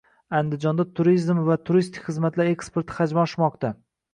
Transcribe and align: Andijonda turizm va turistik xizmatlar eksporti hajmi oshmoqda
Andijonda 0.37 0.85
turizm 0.99 1.43
va 1.49 1.57
turistik 1.69 2.09
xizmatlar 2.09 2.51
eksporti 2.55 2.97
hajmi 2.99 3.25
oshmoqda 3.29 3.73